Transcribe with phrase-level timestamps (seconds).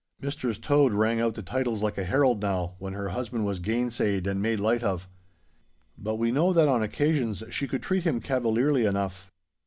[0.19, 4.25] Mistress Tode rang out the titles like a herald now, when her husband was gainsayed
[4.25, 5.07] and made light of.
[5.95, 9.29] But we know that on occasions she could treat him cavalierly enough.